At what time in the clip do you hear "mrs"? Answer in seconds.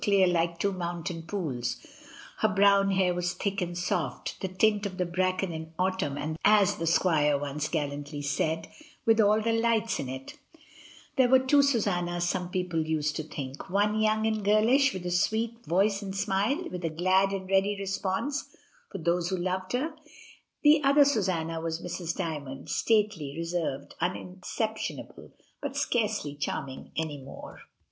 21.79-22.15